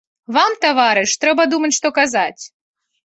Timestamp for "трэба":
1.25-1.45